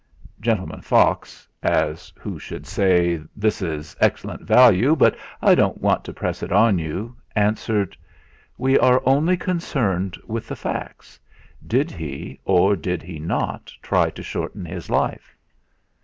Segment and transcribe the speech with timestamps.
[0.39, 6.11] Gentleman Fox as who should say 'This is excellent value, but I don't wish to
[6.11, 7.95] press it on you!' answered:
[8.57, 11.19] "We are only concerned with the facts.
[11.67, 15.35] Did he or did he not try to shorten his life?"